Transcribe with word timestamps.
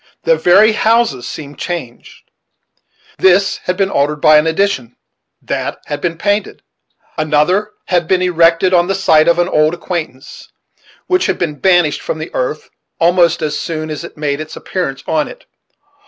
The 0.23 0.35
very 0.35 0.71
houses 0.71 1.27
seemed 1.27 1.59
changed. 1.59 2.23
This 3.19 3.57
had 3.65 3.77
been 3.77 3.91
altered 3.91 4.15
by 4.19 4.39
an 4.39 4.47
addition; 4.47 4.95
that 5.43 5.77
had 5.85 6.01
been 6.01 6.17
painted; 6.17 6.63
another 7.19 7.73
had 7.85 8.07
been 8.07 8.23
erected 8.23 8.73
on 8.73 8.87
the 8.87 8.95
site 8.95 9.27
of 9.27 9.37
an 9.37 9.47
old 9.47 9.75
acquaintance, 9.75 10.51
which 11.05 11.27
had 11.27 11.37
been 11.37 11.59
banished 11.59 12.01
from 12.01 12.17
the 12.17 12.33
earth 12.33 12.67
almost 12.99 13.43
as 13.43 13.59
soon 13.59 13.91
as 13.91 14.03
it 14.03 14.17
made 14.17 14.41
its 14.41 14.55
appearance 14.55 15.03
on 15.05 15.27
it. 15.27 15.45